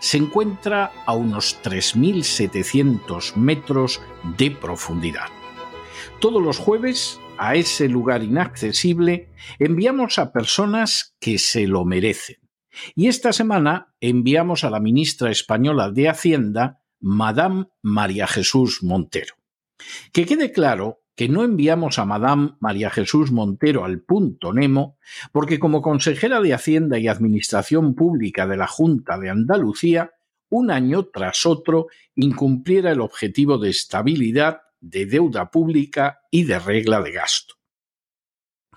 se 0.00 0.16
encuentra 0.16 0.92
a 1.06 1.14
unos 1.14 1.62
3.700 1.62 3.36
metros 3.36 4.00
de 4.36 4.50
profundidad. 4.50 5.28
Todos 6.20 6.42
los 6.42 6.58
jueves, 6.58 7.20
a 7.38 7.54
ese 7.54 7.88
lugar 7.88 8.22
inaccesible, 8.22 9.30
enviamos 9.58 10.18
a 10.18 10.32
personas 10.32 11.14
que 11.20 11.38
se 11.38 11.66
lo 11.66 11.84
merecen. 11.84 12.36
Y 12.94 13.08
esta 13.08 13.32
semana 13.32 13.94
enviamos 14.00 14.64
a 14.64 14.70
la 14.70 14.80
ministra 14.80 15.30
española 15.30 15.90
de 15.90 16.08
Hacienda, 16.08 16.82
Madame 17.00 17.66
María 17.82 18.26
Jesús 18.26 18.82
Montero. 18.82 19.34
Que 20.12 20.26
quede 20.26 20.52
claro 20.52 20.99
que 21.20 21.28
no 21.28 21.44
enviamos 21.44 21.98
a 21.98 22.06
Madame 22.06 22.52
María 22.60 22.88
Jesús 22.88 23.30
Montero 23.30 23.84
al 23.84 24.00
punto 24.00 24.54
Nemo, 24.54 24.96
porque 25.32 25.58
como 25.58 25.82
consejera 25.82 26.40
de 26.40 26.54
Hacienda 26.54 26.98
y 26.98 27.08
Administración 27.08 27.94
Pública 27.94 28.46
de 28.46 28.56
la 28.56 28.66
Junta 28.66 29.18
de 29.18 29.28
Andalucía, 29.28 30.12
un 30.48 30.70
año 30.70 31.08
tras 31.12 31.44
otro 31.44 31.88
incumpliera 32.14 32.90
el 32.90 33.02
objetivo 33.02 33.58
de 33.58 33.68
estabilidad, 33.68 34.62
de 34.80 35.04
deuda 35.04 35.50
pública 35.50 36.20
y 36.30 36.44
de 36.44 36.58
regla 36.58 37.02
de 37.02 37.12
gasto. 37.12 37.59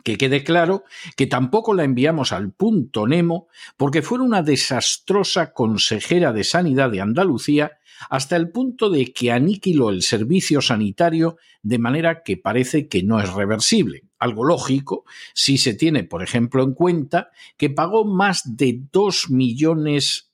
Que 0.03 0.17
quede 0.17 0.43
claro 0.43 0.83
que 1.15 1.27
tampoco 1.27 1.73
la 1.73 1.83
enviamos 1.83 2.33
al 2.33 2.51
punto 2.51 3.07
Nemo 3.07 3.47
porque 3.77 4.01
fuera 4.01 4.23
una 4.23 4.43
desastrosa 4.43 5.53
consejera 5.53 6.33
de 6.33 6.43
Sanidad 6.43 6.91
de 6.91 7.01
Andalucía 7.01 7.79
hasta 8.09 8.35
el 8.35 8.49
punto 8.49 8.89
de 8.89 9.13
que 9.13 9.31
aniquiló 9.31 9.89
el 9.89 10.01
servicio 10.01 10.59
sanitario 10.61 11.37
de 11.61 11.77
manera 11.79 12.23
que 12.23 12.35
parece 12.37 12.87
que 12.87 13.03
no 13.03 13.21
es 13.21 13.31
reversible. 13.33 14.03
Algo 14.19 14.43
lógico 14.43 15.05
si 15.33 15.57
se 15.57 15.73
tiene, 15.73 16.03
por 16.03 16.21
ejemplo, 16.23 16.63
en 16.63 16.73
cuenta 16.73 17.31
que 17.57 17.69
pagó 17.69 18.05
más 18.05 18.57
de 18.57 18.81
dos 18.91 19.29
millones 19.29 20.31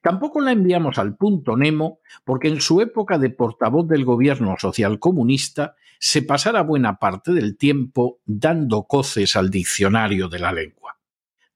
Tampoco 0.00 0.40
la 0.40 0.52
enviamos 0.52 0.98
al 0.98 1.16
punto 1.16 1.56
Nemo 1.56 2.00
porque 2.24 2.48
en 2.48 2.60
su 2.60 2.80
época 2.80 3.18
de 3.18 3.30
portavoz 3.30 3.86
del 3.88 4.04
gobierno 4.04 4.56
socialcomunista 4.58 5.76
se 5.98 6.22
pasara 6.22 6.62
buena 6.62 6.98
parte 6.98 7.32
del 7.32 7.56
tiempo 7.56 8.20
dando 8.24 8.84
coces 8.84 9.36
al 9.36 9.50
diccionario 9.50 10.28
de 10.28 10.38
la 10.38 10.52
lengua. 10.52 10.85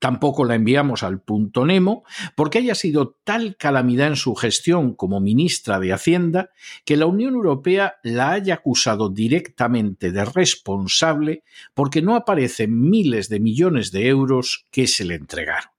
Tampoco 0.00 0.46
la 0.46 0.54
enviamos 0.54 1.02
al 1.02 1.20
punto 1.20 1.66
Nemo 1.66 2.04
porque 2.34 2.58
haya 2.58 2.74
sido 2.74 3.18
tal 3.22 3.56
calamidad 3.56 4.08
en 4.08 4.16
su 4.16 4.34
gestión 4.34 4.94
como 4.94 5.20
ministra 5.20 5.78
de 5.78 5.92
Hacienda 5.92 6.50
que 6.86 6.96
la 6.96 7.04
Unión 7.04 7.34
Europea 7.34 7.96
la 8.02 8.32
haya 8.32 8.54
acusado 8.54 9.10
directamente 9.10 10.10
de 10.10 10.24
responsable 10.24 11.44
porque 11.74 12.00
no 12.00 12.16
aparecen 12.16 12.80
miles 12.80 13.28
de 13.28 13.40
millones 13.40 13.92
de 13.92 14.08
euros 14.08 14.64
que 14.70 14.86
se 14.86 15.04
le 15.04 15.16
entregaron. 15.16 15.70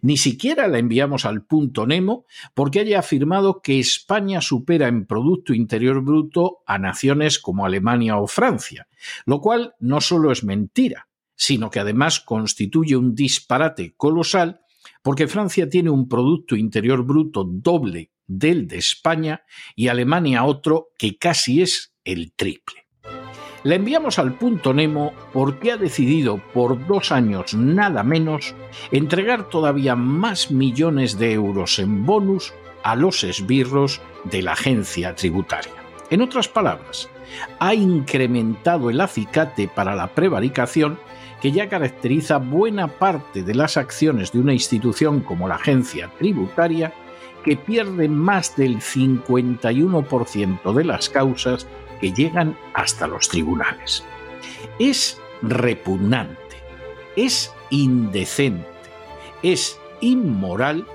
Ni 0.00 0.16
siquiera 0.16 0.66
la 0.66 0.78
enviamos 0.78 1.26
al 1.26 1.44
punto 1.44 1.86
Nemo 1.86 2.24
porque 2.54 2.80
haya 2.80 3.00
afirmado 3.00 3.60
que 3.60 3.78
España 3.78 4.40
supera 4.40 4.88
en 4.88 5.04
Producto 5.04 5.52
Interior 5.52 6.02
Bruto 6.02 6.62
a 6.66 6.78
naciones 6.78 7.38
como 7.38 7.66
Alemania 7.66 8.16
o 8.16 8.26
Francia, 8.26 8.88
lo 9.26 9.42
cual 9.42 9.74
no 9.78 10.00
solo 10.00 10.32
es 10.32 10.44
mentira, 10.44 11.09
sino 11.40 11.70
que 11.70 11.80
además 11.80 12.20
constituye 12.20 12.96
un 12.96 13.14
disparate 13.14 13.94
colosal 13.96 14.60
porque 15.02 15.26
Francia 15.26 15.70
tiene 15.70 15.88
un 15.88 16.06
Producto 16.06 16.54
Interior 16.54 17.02
Bruto 17.02 17.44
doble 17.44 18.12
del 18.26 18.68
de 18.68 18.76
España 18.76 19.42
y 19.74 19.88
Alemania 19.88 20.44
otro 20.44 20.88
que 20.98 21.16
casi 21.16 21.62
es 21.62 21.94
el 22.04 22.34
triple. 22.34 22.88
La 23.64 23.74
enviamos 23.74 24.18
al 24.18 24.36
punto 24.36 24.74
Nemo 24.74 25.14
porque 25.32 25.72
ha 25.72 25.78
decidido 25.78 26.42
por 26.52 26.86
dos 26.86 27.10
años 27.10 27.54
nada 27.54 28.02
menos 28.02 28.54
entregar 28.92 29.48
todavía 29.48 29.96
más 29.96 30.50
millones 30.50 31.18
de 31.18 31.32
euros 31.32 31.78
en 31.78 32.04
bonus 32.04 32.52
a 32.82 32.96
los 32.96 33.24
esbirros 33.24 34.02
de 34.24 34.42
la 34.42 34.52
agencia 34.52 35.14
tributaria. 35.14 35.72
En 36.10 36.20
otras 36.20 36.48
palabras, 36.48 37.08
ha 37.58 37.74
incrementado 37.74 38.90
el 38.90 39.00
acicate 39.00 39.68
para 39.68 39.94
la 39.94 40.08
prevaricación 40.08 40.98
que 41.40 41.52
ya 41.52 41.68
caracteriza 41.68 42.38
buena 42.38 42.88
parte 42.88 43.42
de 43.42 43.54
las 43.54 43.76
acciones 43.76 44.32
de 44.32 44.40
una 44.40 44.52
institución 44.52 45.20
como 45.20 45.48
la 45.48 45.54
agencia 45.56 46.10
tributaria, 46.18 46.92
que 47.44 47.56
pierde 47.56 48.08
más 48.08 48.56
del 48.56 48.80
51% 48.80 50.74
de 50.74 50.84
las 50.84 51.08
causas 51.08 51.66
que 52.00 52.12
llegan 52.12 52.56
hasta 52.74 53.06
los 53.06 53.28
tribunales. 53.28 54.04
Es 54.78 55.18
repugnante, 55.42 56.56
es 57.16 57.52
indecente, 57.70 58.66
es 59.42 59.78
inmoral 60.00 60.86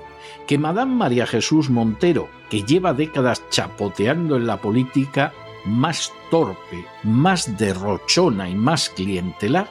que 0.46 0.58
Madame 0.58 0.94
María 0.94 1.26
Jesús 1.26 1.68
Montero, 1.70 2.28
que 2.50 2.62
lleva 2.62 2.92
décadas 2.92 3.42
chapoteando 3.50 4.36
en 4.36 4.46
la 4.46 4.60
política, 4.60 5.32
más 5.64 6.12
torpe, 6.30 6.86
más 7.02 7.58
derrochona 7.58 8.48
y 8.48 8.54
más 8.54 8.88
clientelar, 8.90 9.68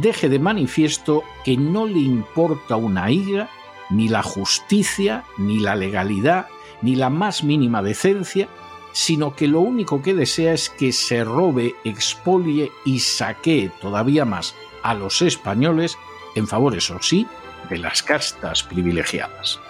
deje 0.00 0.28
de 0.28 0.38
manifiesto 0.38 1.22
que 1.44 1.56
no 1.56 1.86
le 1.86 2.00
importa 2.00 2.76
una 2.76 3.10
higa 3.10 3.48
ni 3.90 4.08
la 4.08 4.22
justicia, 4.22 5.24
ni 5.38 5.58
la 5.58 5.76
legalidad, 5.76 6.46
ni 6.82 6.96
la 6.96 7.10
más 7.10 7.44
mínima 7.44 7.82
decencia, 7.82 8.48
sino 8.92 9.36
que 9.36 9.46
lo 9.46 9.60
único 9.60 10.02
que 10.02 10.14
desea 10.14 10.54
es 10.54 10.70
que 10.70 10.92
se 10.92 11.22
robe, 11.22 11.74
expolie 11.84 12.72
y 12.84 13.00
saquee 13.00 13.70
todavía 13.80 14.24
más 14.24 14.54
a 14.82 14.94
los 14.94 15.22
españoles 15.22 15.98
en 16.34 16.46
favor, 16.46 16.76
eso 16.76 16.98
sí, 17.02 17.26
de 17.68 17.78
las 17.78 18.02
castas 18.02 18.62
privilegiadas. 18.62 19.60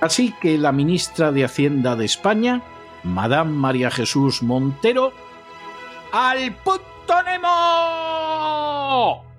Así 0.00 0.34
que 0.40 0.58
la 0.58 0.72
ministra 0.72 1.32
de 1.32 1.44
Hacienda 1.44 1.96
de 1.96 2.04
España, 2.04 2.62
Madame 3.02 3.52
María 3.52 3.90
Jesús 3.90 4.42
Montero, 4.42 5.12
al 6.12 6.54
punto 6.56 7.22
Nemo. 7.24 9.29